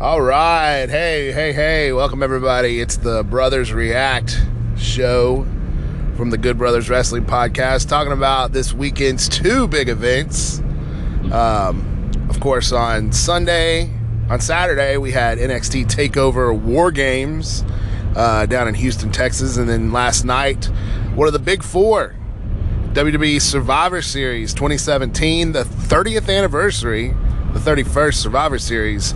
[0.00, 0.86] All right.
[0.88, 1.92] Hey, hey, hey.
[1.92, 2.80] Welcome, everybody.
[2.80, 4.40] It's the Brothers React
[4.78, 5.46] show
[6.16, 10.60] from the Good Brothers Wrestling Podcast, talking about this weekend's two big events.
[11.30, 13.92] Um, of course, on Sunday,
[14.30, 17.62] on Saturday, we had NXT TakeOver War Games
[18.16, 19.58] uh, down in Houston, Texas.
[19.58, 20.64] And then last night,
[21.14, 22.16] one of the big four
[22.94, 27.14] WWE Survivor Series 2017, the 30th anniversary,
[27.52, 29.12] the 31st Survivor Series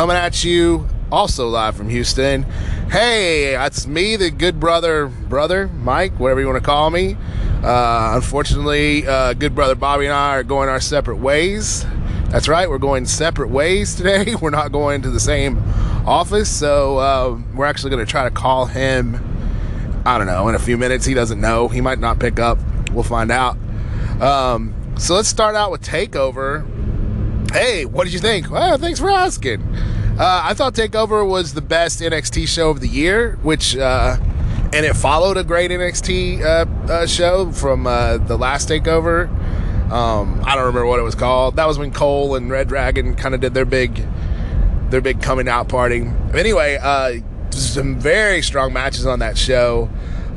[0.00, 2.44] coming at you also live from Houston.
[2.90, 7.18] Hey, that's me, the good brother, brother, Mike, whatever you want to call me.
[7.62, 11.84] Uh, unfortunately, uh, good brother Bobby and I are going our separate ways.
[12.30, 14.34] That's right, we're going separate ways today.
[14.40, 15.58] We're not going to the same
[16.06, 19.22] office, so uh, we're actually going to try to call him.
[20.06, 21.04] I don't know, in a few minutes.
[21.04, 21.68] He doesn't know.
[21.68, 22.58] He might not pick up.
[22.90, 23.58] We'll find out.
[24.22, 26.64] Um, so let's start out with Takeover.
[27.52, 28.48] Hey, what did you think?
[28.48, 29.60] Well, thanks for asking.
[30.20, 34.18] Uh, I thought Takeover was the best NXT show of the year, which uh,
[34.70, 39.30] and it followed a great NXT uh, uh, show from uh, the last Takeover.
[39.90, 41.56] Um, I don't remember what it was called.
[41.56, 44.06] That was when Cole and Red Dragon kind of did their big
[44.90, 46.06] their big coming out party.
[46.34, 47.14] Anyway, uh,
[47.48, 49.88] some very strong matches on that show.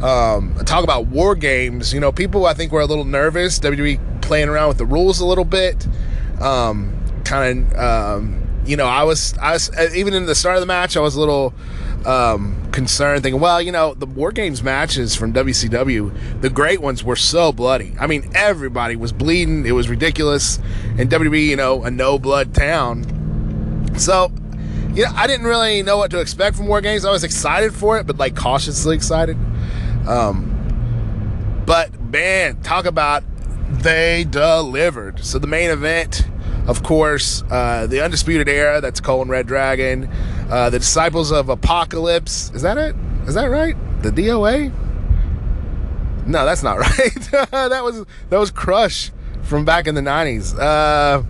[0.01, 1.93] Um, talk about war games.
[1.93, 3.59] You know, people I think were a little nervous.
[3.59, 5.85] WWE playing around with the rules a little bit.
[6.39, 10.61] Um, kind of, um, you know, I was, I was even in the start of
[10.61, 11.53] the match, I was a little
[12.05, 17.03] um, concerned, thinking, well, you know, the War Games matches from WCW, the great ones
[17.03, 17.95] were so bloody.
[17.99, 19.65] I mean, everybody was bleeding.
[19.65, 20.59] It was ridiculous.
[20.97, 23.95] And WWE, you know, a no blood town.
[23.97, 24.31] So,
[24.93, 27.05] yeah, I didn't really know what to expect from War Games.
[27.05, 29.37] I was excited for it, but like cautiously excited.
[30.07, 30.49] Um,
[31.65, 33.23] but man, talk about
[33.69, 35.23] they delivered.
[35.23, 36.27] So the main event
[36.67, 40.09] of course, uh, the Undisputed Era, that's Cole and Red Dragon,
[40.49, 42.51] uh, the Disciples of Apocalypse.
[42.53, 42.95] Is that it?
[43.27, 43.75] Is that right?
[44.01, 44.71] The DOA?
[46.25, 47.13] No, that's not right.
[47.51, 49.11] that was that was Crush
[49.43, 50.57] from back in the '90s.
[50.57, 51.23] Uh,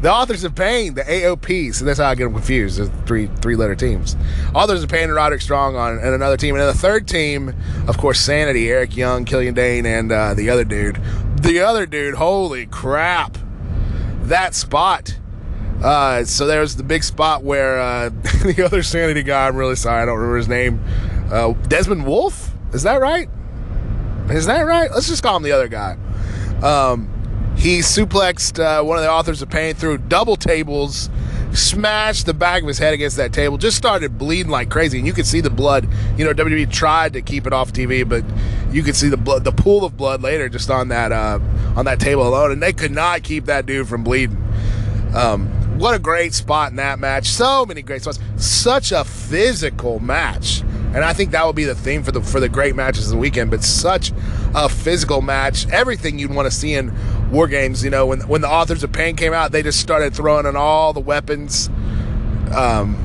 [0.00, 1.72] the Authors of Pain, the AOP.
[1.74, 2.78] So that's how I get them confused.
[2.78, 4.16] There's three three letter teams.
[4.52, 7.54] Authors of Pain and Roderick Strong on and another team, and then the third team,
[7.86, 11.00] of course, Sanity, Eric Young, Killian Dain, and uh, the other dude.
[11.42, 13.38] The other dude, holy crap!
[14.22, 15.18] That spot.
[15.82, 18.08] Uh, so there's the big spot where uh,
[18.44, 20.82] the other sanity guy, I'm really sorry, I don't remember his name.
[21.30, 22.50] Uh, Desmond Wolfe?
[22.72, 23.28] Is that right?
[24.30, 24.90] Is that right?
[24.90, 25.96] Let's just call him the other guy.
[26.62, 27.08] Um,
[27.56, 31.10] he suplexed uh, one of the authors of pain through double tables,
[31.52, 35.06] smashed the back of his head against that table, just started bleeding like crazy, and
[35.06, 35.88] you could see the blood.
[36.16, 38.24] You know, WWE tried to keep it off TV, but
[38.74, 41.38] you could see the blood, the pool of blood later just on that uh,
[41.76, 44.36] on that table alone, and they could not keep that dude from bleeding.
[45.14, 45.48] Um,
[45.78, 47.26] what a great spot in that match!
[47.26, 48.18] So many great spots.
[48.36, 50.62] Such a physical match.
[50.94, 53.12] And I think that will be the theme for the for the great matches of
[53.12, 53.50] the weekend.
[53.50, 54.12] But such
[54.54, 56.90] a physical match, everything you'd want to see in
[57.32, 57.82] war games.
[57.82, 60.54] You know, when when the authors of pain came out, they just started throwing in
[60.54, 61.68] all the weapons,
[62.54, 62.96] um,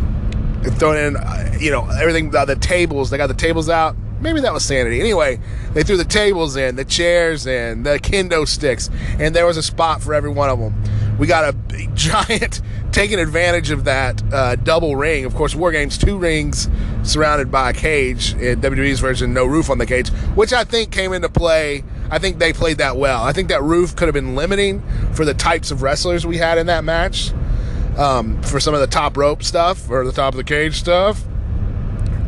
[0.73, 2.35] throwing in, uh, you know, everything.
[2.35, 3.95] Uh, the tables, they got the tables out.
[4.19, 4.99] Maybe that was sanity.
[4.99, 5.39] Anyway,
[5.73, 8.89] they threw the tables in, the chairs in, the kendo sticks,
[9.19, 10.73] and there was a spot for every one of them.
[11.19, 12.61] We got a giant
[12.91, 15.23] taking advantage of that uh, double ring.
[15.25, 16.67] Of course, War Games two rings
[17.03, 20.91] surrounded by a cage in WWE's version, no roof on the cage, which I think
[20.91, 21.83] came into play.
[22.09, 23.23] I think they played that well.
[23.23, 24.81] I think that roof could have been limiting
[25.13, 27.31] for the types of wrestlers we had in that match.
[27.97, 31.25] Um, for some of the top rope stuff or the top of the cage stuff.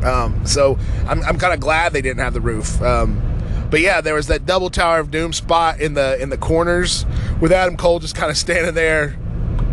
[0.04, 2.82] Um, so I'm, I'm kind of glad they didn't have the roof.
[2.82, 3.22] Um,
[3.70, 7.06] but yeah, there was that double Tower of Doom spot in the in the corners
[7.40, 9.16] with Adam Cole just kind of standing there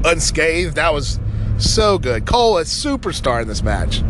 [0.05, 0.75] unscathed.
[0.75, 1.19] That was
[1.59, 2.27] so good.
[2.27, 4.03] Cole a superstar in this match.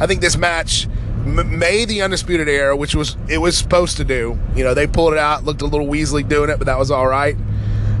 [0.00, 0.88] I think this match
[1.26, 4.38] m- made the undisputed era, which was it was supposed to do.
[4.54, 6.90] You know, they pulled it out, looked a little Weasley doing it, but that was
[6.90, 7.36] all right.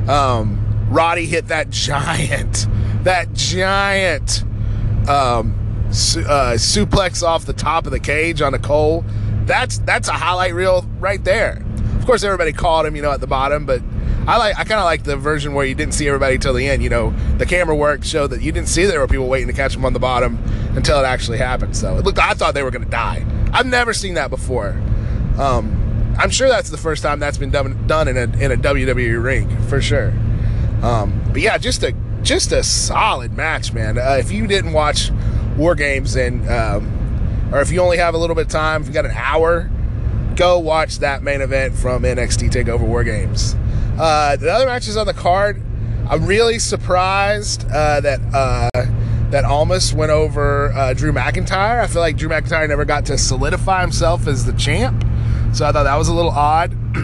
[0.08, 2.66] Um, Roddy hit that giant,
[3.04, 4.44] that giant
[5.08, 9.04] um, su- uh, suplex off the top of the cage on a Cole.
[9.44, 11.62] That's that's a highlight reel right there.
[11.98, 13.82] Of course, everybody called him, you know, at the bottom, but
[14.26, 16.68] I like I kind of like the version where you didn't see everybody till the
[16.68, 16.82] end.
[16.82, 19.52] You know, the camera work showed that you didn't see there were people waiting to
[19.52, 20.38] catch them on the bottom
[20.74, 21.76] until it actually happened.
[21.76, 22.18] So it looked.
[22.18, 23.24] I thought they were going to die.
[23.52, 24.70] I've never seen that before.
[25.38, 28.56] Um, I'm sure that's the first time that's been done done in a in a
[28.56, 30.12] WWE ring for sure.
[30.82, 33.96] Um, but yeah, just a just a solid match, man.
[33.96, 35.10] Uh, if you didn't watch
[35.56, 38.88] War Games and um, or if you only have a little bit of time, if
[38.88, 39.70] you got an hour,
[40.34, 43.54] go watch that main event from NXT Takeover War Games.
[43.98, 45.62] Uh, the other matches on the card,
[46.08, 48.70] I'm really surprised uh, that uh,
[49.30, 51.80] that Almas went over uh, Drew McIntyre.
[51.80, 55.04] I feel like Drew McIntyre never got to solidify himself as the champ,
[55.52, 56.72] so I thought that was a little odd.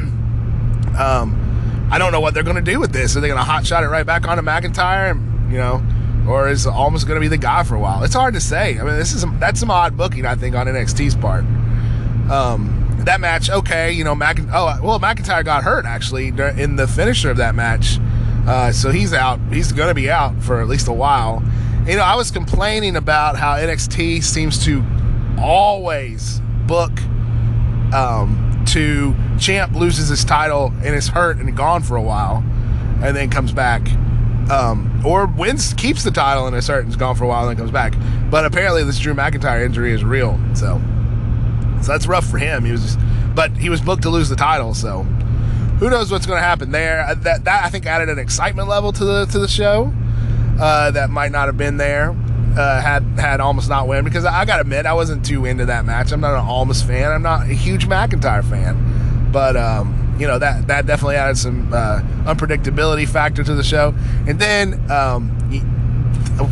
[0.98, 3.16] um, I don't know what they're going to do with this.
[3.16, 5.10] Are they going to hot shot it right back onto McIntyre?
[5.10, 5.82] And, you know,
[6.26, 8.02] or is Almas going to be the guy for a while?
[8.02, 8.78] It's hard to say.
[8.78, 11.44] I mean, this is that's some odd booking, I think, on NXT's part.
[12.30, 12.71] Um,
[13.06, 17.30] that match, okay, you know, Mc, oh well, McIntyre got hurt actually in the finisher
[17.30, 17.98] of that match,
[18.46, 19.40] uh, so he's out.
[19.50, 21.42] He's going to be out for at least a while.
[21.86, 24.84] You know, I was complaining about how NXT seems to
[25.38, 26.92] always book
[27.92, 32.44] um, to champ loses his title and is hurt and gone for a while,
[33.02, 33.82] and then comes back.
[34.50, 37.48] Um, or wins, keeps the title and is hurt and is gone for a while
[37.48, 37.94] and then comes back.
[38.30, 40.38] But apparently, this Drew McIntyre injury is real.
[40.54, 40.80] So
[41.82, 42.64] so that's rough for him.
[42.64, 42.98] He was, just,
[43.34, 44.74] but he was booked to lose the title.
[44.74, 45.02] So
[45.82, 47.00] who knows what's going to happen there?
[47.00, 49.92] Uh, that that I think added an excitement level to the to the show
[50.60, 52.14] uh, that might not have been there.
[52.56, 55.84] Uh, had had Almas not win because I, gotta admit I wasn't too into that
[55.84, 56.12] match.
[56.12, 57.10] I'm not an Almas fan.
[57.10, 61.72] I'm not a huge McIntyre fan, but um, you know that that definitely added some
[61.72, 63.94] uh, unpredictability factor to the show.
[64.28, 65.36] And then um,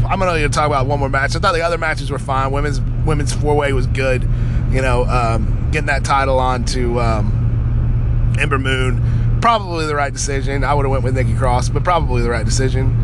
[0.09, 1.37] I'm gonna talk about one more match.
[1.37, 2.51] I thought the other matches were fine.
[2.51, 4.27] Women's women's four way was good
[4.71, 10.65] you know, um, getting that title on to um, Ember Moon, probably the right decision.
[10.65, 12.97] I would have went with Nikki Cross, but probably the right decision.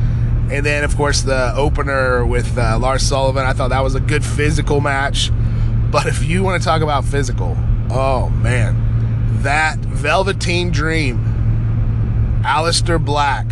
[0.50, 3.44] And then, of course, the opener with uh, Lars Sullivan.
[3.44, 5.30] I thought that was a good physical match.
[5.90, 7.56] But if you want to talk about physical,
[7.90, 13.46] oh man, that Velveteen Dream, Aleister Black,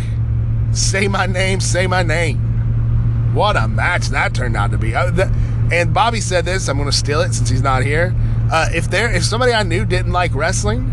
[0.71, 3.33] say my name, say my name.
[3.33, 4.95] What a match that turned out to be.
[4.95, 5.25] Uh, the,
[5.71, 6.67] and Bobby said this.
[6.67, 8.15] I'm going to steal it since he's not here.
[8.51, 10.91] Uh, if there, if somebody I knew didn't like wrestling,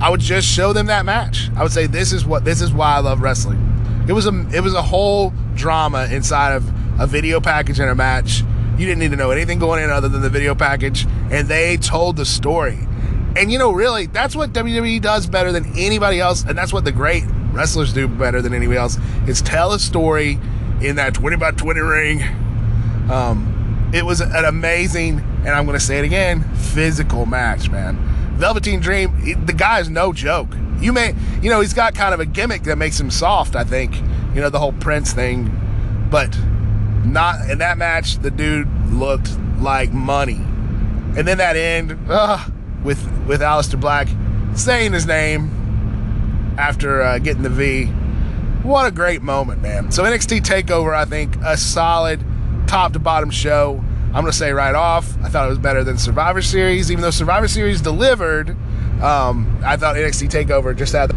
[0.00, 1.50] I would just show them that match.
[1.56, 2.44] I would say, "This is what.
[2.44, 3.64] This is why I love wrestling."
[4.08, 6.66] It was a, it was a whole drama inside of
[7.00, 8.42] a video package and a match.
[8.78, 11.76] You didn't need to know anything going in other than the video package, and they
[11.76, 12.78] told the story.
[13.36, 16.84] And you know, really, that's what WWE does better than anybody else, and that's what
[16.84, 18.98] the great wrestlers do better than anybody else.
[19.26, 20.38] Is tell a story
[20.80, 22.22] in that 20 by 20 ring.
[23.10, 23.57] Um,
[23.92, 27.96] it was an amazing, and I'm going to say it again, physical match, man.
[28.36, 30.48] Velveteen Dream, the guy is no joke.
[30.78, 33.64] You may, you know, he's got kind of a gimmick that makes him soft, I
[33.64, 33.96] think.
[34.34, 35.50] You know, the whole Prince thing.
[36.10, 36.38] But
[37.04, 40.40] not in that match, the dude looked like money.
[41.16, 42.46] And then that end uh,
[42.84, 44.08] with with Aleister Black
[44.54, 45.50] saying his name
[46.58, 47.86] after uh, getting the V.
[48.62, 49.90] What a great moment, man.
[49.90, 52.22] So NXT Takeover, I think, a solid
[52.68, 53.82] top to bottom show.
[54.14, 57.10] I'm to say right off, I thought it was better than Survivor Series, even though
[57.10, 58.50] Survivor Series delivered.
[59.02, 61.10] Um, I thought NXT Takeover just had.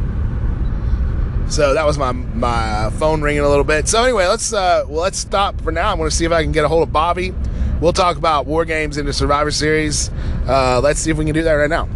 [1.52, 3.88] So that was my my phone ringing a little bit.
[3.88, 5.92] So anyway, let's uh, well let's stop for now.
[5.92, 7.34] I'm to see if I can get a hold of Bobby.
[7.82, 10.10] We'll talk about War Games into Survivor Series.
[10.48, 11.90] Uh, let's see if we can do that right now.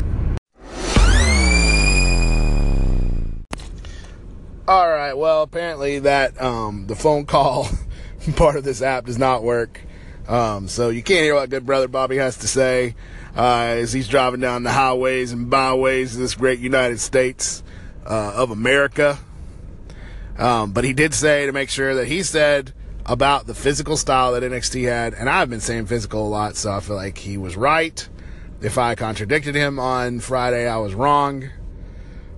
[4.67, 5.13] All right.
[5.13, 7.69] Well, apparently that um, the phone call
[8.35, 9.81] part of this app does not work.
[10.27, 12.95] Um, so you can't hear what good brother Bobby has to say
[13.35, 17.63] uh, as he's driving down the highways and byways of this great United States
[18.05, 19.19] uh, of America.
[20.37, 22.73] Um, but he did say to make sure that he said
[23.05, 26.71] about the physical style that NXT had, and I've been saying physical a lot, so
[26.71, 28.07] I feel like he was right.
[28.61, 31.49] If I contradicted him on Friday, I was wrong.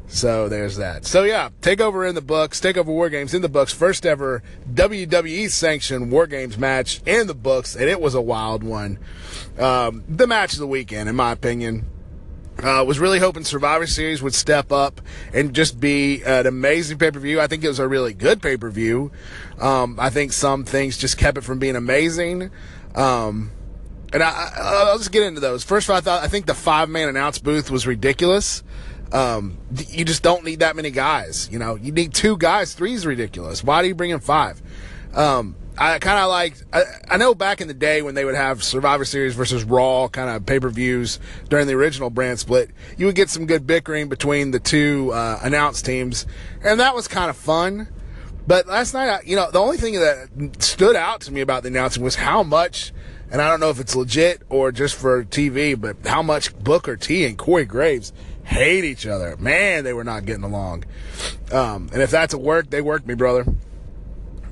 [0.08, 1.06] So there's that.
[1.06, 5.50] So yeah, Takeover in the books, Takeover War Games in the books, first ever WWE
[5.50, 9.00] sanctioned War Games match in the books, and it was a wild one.
[9.60, 11.86] Um, the match of the weekend, in my opinion.
[12.64, 15.00] Uh, was really hoping Survivor Series would step up
[15.32, 17.40] and just be an amazing pay per view.
[17.40, 19.12] I think it was a really good pay per view.
[19.60, 22.50] Um, I think some things just kept it from being amazing.
[22.96, 23.52] Um,
[24.12, 25.64] and I, will just get into those.
[25.64, 28.64] First of all, I thought I think the five man announce booth was ridiculous.
[29.12, 29.58] Um,
[29.90, 31.50] you just don't need that many guys.
[31.52, 32.74] You know, you need two guys.
[32.74, 33.64] Three is ridiculous.
[33.64, 34.62] Why do you bring in five?
[35.14, 38.36] Um, I kind of like, I, I, know back in the day when they would
[38.36, 42.72] have Survivor Series versus Raw kind of pay per views during the original brand split,
[42.98, 46.26] you would get some good bickering between the two uh, announced teams,
[46.64, 47.90] and that was kind of fun.
[48.48, 50.30] But last night, you know, the only thing that
[50.64, 52.92] stood out to me about the announcing was how much,
[53.30, 56.96] and I don't know if it's legit or just for TV, but how much Booker
[56.96, 58.14] T and Corey Graves
[58.48, 59.36] hate each other.
[59.38, 60.86] Man, they were not getting along.
[61.52, 63.46] Um, and if that's a work, they worked me, brother.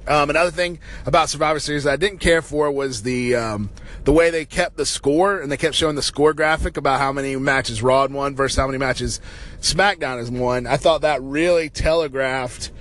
[0.07, 3.71] Um, another thing about Survivor Series that I didn't care for was the um,
[4.03, 7.11] the way they kept the score and they kept showing the score graphic about how
[7.11, 9.19] many matches Raw had won versus how many matches
[9.61, 10.67] SmackDown has won.
[10.67, 12.71] I thought that really telegraphed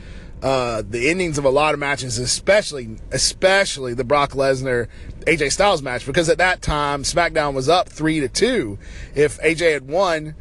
[0.42, 4.88] uh, the endings of a lot of matches, especially especially the Brock Lesnar
[5.20, 8.78] AJ Styles match, because at that time SmackDown was up three to two.
[9.14, 10.34] If AJ had won,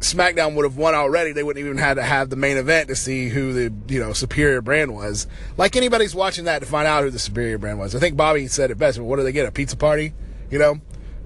[0.00, 1.32] SmackDown would have won already.
[1.32, 4.12] They wouldn't even have to have the main event to see who the you know
[4.12, 5.26] superior brand was.
[5.56, 7.94] Like anybody's watching that to find out who the superior brand was.
[7.94, 8.98] I think Bobby said it best.
[8.98, 9.46] What do they get?
[9.46, 10.14] A pizza party?
[10.50, 10.80] You know,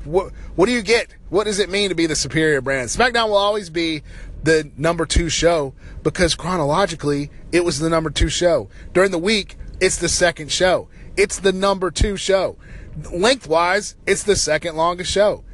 [0.05, 1.15] what what do you get?
[1.29, 2.89] What does it mean to be the superior brand?
[2.89, 4.03] SmackDown will always be
[4.43, 8.69] the number two show because chronologically it was the number two show.
[8.95, 10.89] During the week, it's the second show.
[11.17, 12.57] It's the number two show.
[13.13, 15.45] Lengthwise, it's the second longest show.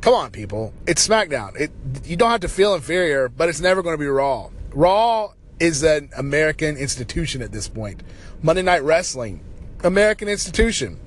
[0.00, 0.72] Come on, people.
[0.86, 1.58] It's SmackDown.
[1.58, 1.70] It,
[2.04, 4.50] you don't have to feel inferior, but it's never going to be Raw.
[4.72, 8.02] Raw is an American institution at this point.
[8.42, 9.40] Monday Night Wrestling,
[9.82, 11.00] American institution.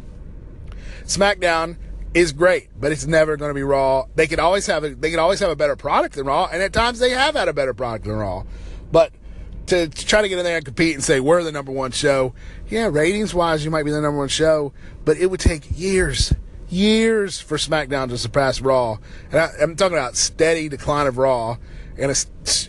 [1.04, 1.78] SmackDown
[2.14, 4.06] is great, but it's never going to be Raw.
[4.16, 6.62] They could always have a, they could always have a better product than Raw, and
[6.62, 8.44] at times they have had a better product than Raw.
[8.92, 9.14] But
[9.68, 11.92] to, to try to get in there and compete and say we're the number one
[11.92, 12.34] show,
[12.70, 14.74] yeah, ratings wise, you might be the number one show,
[15.06, 16.34] but it would take years,
[16.72, 18.98] years for SmackDown to surpass Raw.
[19.32, 21.58] And I, am talking about steady decline of Raw
[21.98, 22.16] and a,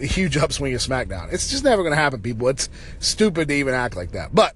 [0.02, 1.32] a huge upswing of SmackDown.
[1.32, 2.48] It's just never going to happen, people.
[2.48, 2.68] It's
[2.98, 4.34] stupid to even act like that.
[4.34, 4.54] But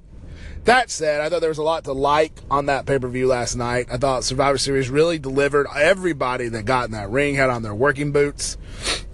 [0.65, 3.29] that said, I thought there was a lot to like on that pay per view
[3.29, 3.87] last night.
[3.91, 5.69] I thought Survivor Series really delivered.
[5.75, 8.59] Everybody that got in that ring had on their working boots.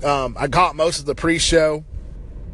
[0.02, 1.84] Um, I caught most of the pre show.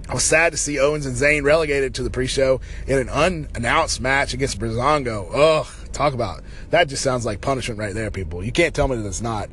[0.08, 4.00] I was sad to see Owens and Zayn relegated to the pre-show in an unannounced
[4.00, 5.28] match against Breezango.
[5.34, 8.44] Ugh, talk about that just sounds like punishment right there, people.
[8.44, 9.48] You can't tell me that it's not.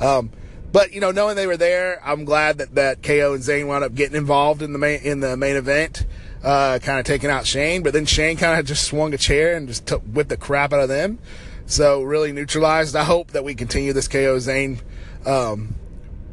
[0.00, 0.30] Um,
[0.72, 3.84] but you know, knowing they were there, I'm glad that that KO and Zayn wound
[3.84, 6.06] up getting involved in the main in the main event
[6.46, 9.56] uh, kind of taking out Shane, but then Shane kind of just swung a chair
[9.56, 11.18] and just took, whipped the crap out of them.
[11.66, 12.94] So really neutralized.
[12.94, 14.80] I hope that we continue this KO Zayn
[15.26, 15.74] um,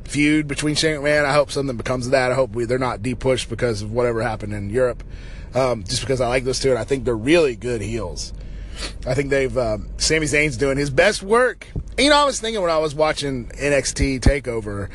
[0.04, 1.26] feud between Shane McMahon.
[1.26, 2.32] I hope something becomes of that.
[2.32, 5.04] I hope we, they're not depushed because of whatever happened in Europe.
[5.56, 8.34] Um, just because I like those two and I think they're really good heels.
[9.06, 11.68] I think they've um, Sami Zayn's doing his best work.
[11.98, 14.90] You know, I was thinking when I was watching NXT Takeover,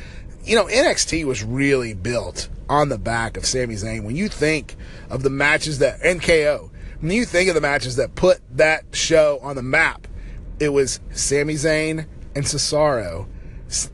[0.45, 4.05] you know, NXT was really built on the back of Sami Zayn.
[4.05, 4.77] When you think
[5.11, 6.71] of the matches that NKO,
[7.01, 10.07] when you think of the matches that put that show on the map,
[10.59, 13.27] it was Sami Zayn and Cesaro,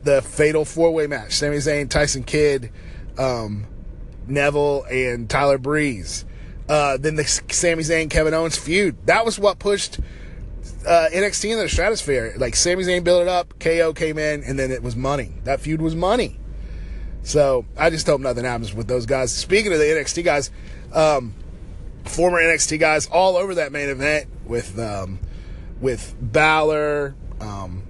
[0.03, 1.33] the fatal four way match.
[1.33, 2.71] Sami Zayn, Tyson Kidd,
[3.17, 3.67] um,
[4.27, 6.25] Neville, and Tyler Breeze.
[6.67, 8.97] Uh, then the Sami Zayn Kevin Owens feud.
[9.05, 9.99] That was what pushed
[10.87, 12.33] uh, NXT into the stratosphere.
[12.37, 15.33] Like Sami Zayn built it up, KO came in, and then it was money.
[15.43, 16.39] That feud was money.
[17.23, 19.33] So I just hope nothing happens with those guys.
[19.33, 20.51] Speaking of the NXT guys,
[20.93, 21.33] um,
[22.05, 25.19] former NXT guys all over that main event with um,
[25.81, 27.83] with Balor, um,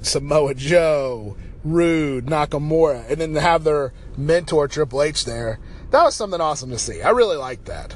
[0.00, 5.58] Samoa Joe, Roode, Nakamura, and then have their mentor Triple H there.
[5.92, 7.02] That was something awesome to see.
[7.02, 7.94] I really liked that.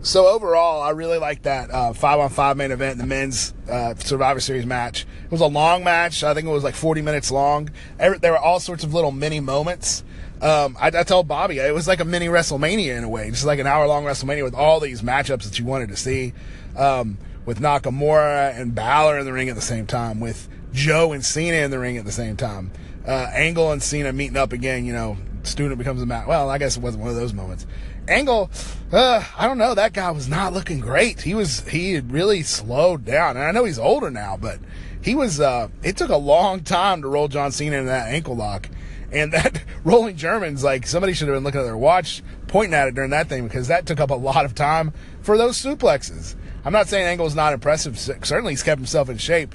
[0.00, 3.96] So overall, I really liked that uh, five on five main event, the men's uh,
[3.96, 5.04] Survivor Series match.
[5.24, 6.22] It was a long match.
[6.22, 7.70] I think it was like 40 minutes long.
[7.98, 10.04] Every, there were all sorts of little mini moments.
[10.40, 13.44] Um, I, I, told Bobby it was like a mini WrestleMania in a way, just
[13.44, 16.32] like an hour long WrestleMania with all these matchups that you wanted to see.
[16.76, 21.24] Um, with Nakamura and Balor in the ring at the same time, with Joe and
[21.24, 22.70] Cena in the ring at the same time,
[23.04, 24.84] uh, Angle and Cena meeting up again.
[24.84, 26.26] You know, student becomes a match.
[26.26, 27.66] Well, I guess it wasn't one of those moments.
[28.08, 28.50] Angle,
[28.92, 29.74] uh, I don't know.
[29.74, 31.22] That guy was not looking great.
[31.22, 33.36] He was, he had really slowed down.
[33.36, 34.58] And I know he's older now, but
[35.00, 38.36] he was, uh, it took a long time to roll John Cena into that ankle
[38.36, 38.68] lock.
[39.12, 42.88] And that rolling German's like somebody should have been looking at their watch, pointing at
[42.88, 46.36] it during that thing because that took up a lot of time for those suplexes.
[46.64, 47.96] I'm not saying Angle's not impressive.
[47.98, 49.54] Certainly he's kept himself in shape.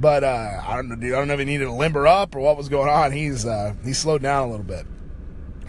[0.00, 1.06] But uh, I don't know.
[1.06, 3.12] I don't know if he needed to limber up or what was going on.
[3.12, 4.86] He's uh, he slowed down a little bit.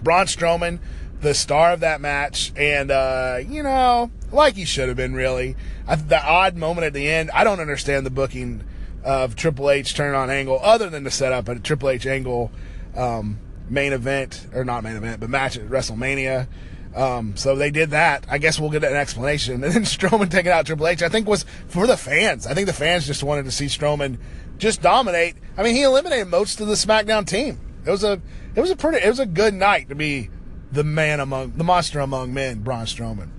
[0.03, 0.79] Braun Strowman
[1.24, 5.55] the star of that match, and uh, you know, like he should have been really.
[5.88, 8.63] I, the odd moment at the end, I don't understand the booking
[9.03, 12.51] of Triple H turning on Angle, other than to set up a Triple H Angle
[12.95, 16.48] um, main event or not main event, but match at WrestleMania.
[16.93, 18.25] Um, so they did that.
[18.29, 19.63] I guess we'll get an explanation.
[19.63, 22.45] And then Strowman taking out Triple H, I think was for the fans.
[22.45, 24.17] I think the fans just wanted to see Strowman
[24.60, 25.36] just dominate.
[25.57, 27.60] I mean, he eliminated most of the SmackDown team.
[27.85, 28.21] It was a
[28.55, 30.29] it was a pretty it was a good night to be
[30.71, 33.29] the man among the monster among men, Braun Strowman.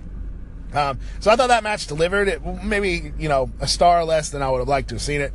[0.73, 2.27] Um, so I thought that match delivered.
[2.27, 5.21] It maybe you know a star less than I would have liked to have seen
[5.21, 5.33] it.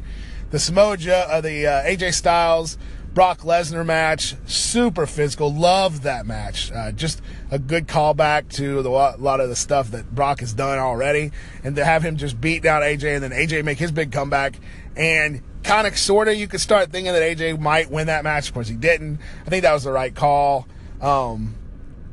[0.50, 2.76] The Samoa uh, the uh, AJ Styles
[3.12, 5.52] Brock Lesnar match, super physical.
[5.52, 6.70] Loved that match.
[6.70, 10.52] Uh, just a good callback to the, a lot of the stuff that Brock has
[10.52, 11.32] done already,
[11.64, 14.54] and to have him just beat down AJ and then AJ make his big comeback
[14.96, 18.48] and kind of sort of you could start thinking that AJ might win that match.
[18.48, 19.20] Of course, he didn't.
[19.46, 20.66] I think that was the right call.
[21.00, 21.54] Um,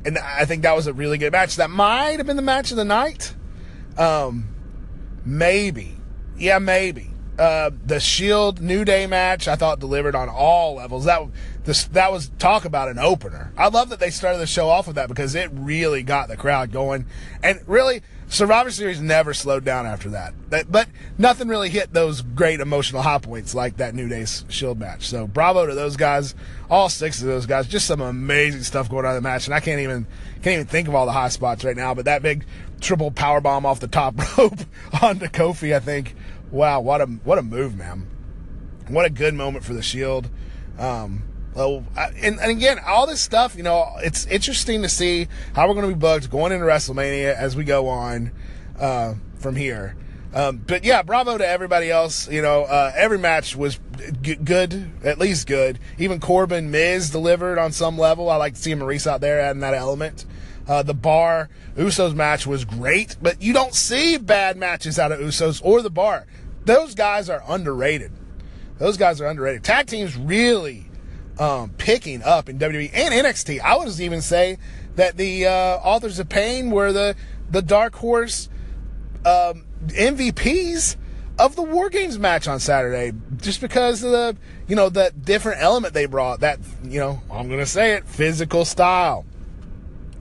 [0.06, 1.58] and I think that was a really good match.
[1.58, 3.34] That might have been the match of the night.
[3.98, 4.48] Um,
[5.26, 5.98] maybe,
[6.38, 7.10] yeah, maybe.
[7.38, 11.06] Uh, the Shield New Day match, I thought delivered on all levels.
[11.06, 11.22] That
[11.66, 13.54] this that was talk about an opener.
[13.56, 16.38] I love that they started the show off with that because it really got the
[16.38, 17.06] crowd going,
[17.44, 20.34] and really Survivor Series never slowed down after that.
[20.50, 24.80] that but nothing really hit those great emotional high points like that New Day's Shield
[24.80, 25.08] match.
[25.08, 26.36] So bravo to those guys,
[26.70, 27.68] all six of those guys.
[27.68, 30.06] Just some amazing stuff going on in the match, and I can't even
[30.42, 31.94] can't even think of all the high spots right now.
[31.94, 32.46] But that big
[32.82, 34.60] triple power bomb off the top rope
[35.02, 36.14] onto Kofi, I think
[36.52, 38.08] wow, what a what a move, man!
[38.90, 40.30] What a good moment for the Shield.
[40.78, 41.24] Um,
[41.58, 45.74] well, and, and again, all this stuff, you know, it's interesting to see how we're
[45.74, 48.32] going to be booked going into WrestleMania as we go on
[48.80, 49.96] uh, from here.
[50.36, 52.30] Um, but yeah, bravo to everybody else.
[52.30, 53.80] You know, uh, every match was
[54.22, 55.80] g- good, at least good.
[55.98, 58.30] Even Corbin Miz delivered on some level.
[58.30, 60.26] I like to see Maurice out there adding that element.
[60.68, 65.20] Uh, the bar Usos match was great, but you don't see bad matches out of
[65.20, 66.28] Usos or the bar.
[66.66, 68.12] Those guys are underrated.
[68.78, 69.64] Those guys are underrated.
[69.64, 70.87] Tag teams really
[71.40, 73.60] um, picking up in WWE and NXT.
[73.62, 74.58] I would even say
[74.96, 77.16] that the uh, authors of pain were the
[77.50, 78.50] the dark horse
[79.26, 80.98] um, MVPs
[81.40, 85.62] of the War Games match on Saturday, just because of the you know that different
[85.62, 86.42] element they brought.
[86.42, 89.26] That you know I'm gonna say it, physical style.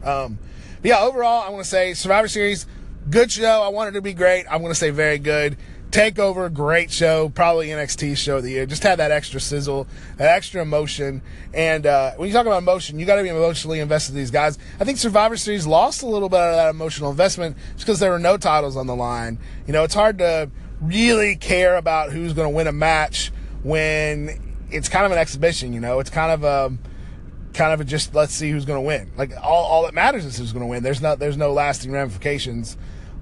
[0.04, 0.38] Um,
[0.82, 2.66] yeah, overall, I want to say Survivor Series,
[3.10, 3.62] good show.
[3.62, 4.46] I wanted it to be great.
[4.48, 5.56] I'm going to say very good.
[5.96, 8.66] Takeover, great show, probably NXT show of the year.
[8.66, 9.86] Just had that extra sizzle,
[10.18, 11.22] that extra emotion.
[11.54, 14.30] And uh, when you talk about emotion, you got to be emotionally invested in these
[14.30, 14.58] guys.
[14.78, 18.10] I think Survivor Series lost a little bit of that emotional investment just because there
[18.10, 19.38] were no titles on the line.
[19.66, 20.50] You know, it's hard to
[20.82, 25.72] really care about who's going to win a match when it's kind of an exhibition.
[25.72, 26.78] You know, it's kind of a um,
[27.54, 29.12] kind of a just let's see who's going to win.
[29.16, 30.82] Like all, all that matters is who's going to win.
[30.82, 32.76] There's not there's no lasting ramifications,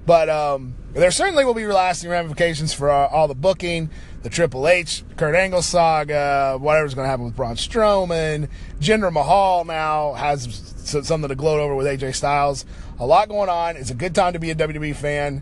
[0.05, 3.89] but um, there certainly will be lasting ramifications for all, all the booking,
[4.23, 8.49] the Triple H, Kurt Angle saga, whatever's going to happen with Braun Strowman,
[8.79, 12.65] Jinder Mahal now has something to gloat over with AJ Styles.
[12.99, 13.75] A lot going on.
[13.75, 15.41] It's a good time to be a WWE fan,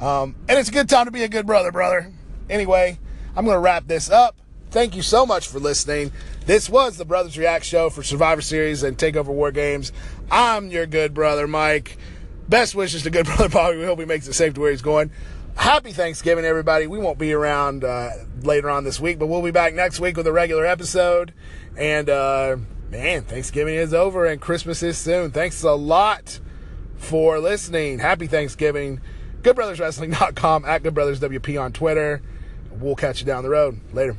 [0.00, 2.12] um, and it's a good time to be a good brother, brother.
[2.48, 2.98] Anyway,
[3.36, 4.36] I'm going to wrap this up.
[4.70, 6.10] Thank you so much for listening.
[6.46, 9.92] This was the Brothers React show for Survivor Series and Takeover War Games.
[10.30, 11.96] I'm your good brother, Mike.
[12.48, 13.78] Best wishes to good brother Bobby.
[13.78, 15.10] We hope he makes it safe to where he's going.
[15.56, 16.86] Happy Thanksgiving, everybody.
[16.86, 18.10] We won't be around uh,
[18.42, 21.32] later on this week, but we'll be back next week with a regular episode.
[21.76, 22.56] And uh,
[22.90, 25.30] man, Thanksgiving is over and Christmas is soon.
[25.30, 26.40] Thanks a lot
[26.96, 28.00] for listening.
[28.00, 29.00] Happy Thanksgiving.
[29.42, 32.22] GoodBrothersWrestling.com at GoodBrothersWP on Twitter.
[32.72, 33.80] We'll catch you down the road.
[33.92, 34.16] Later.